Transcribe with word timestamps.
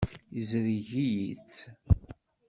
Izreg-iyi-tt. 0.39 1.57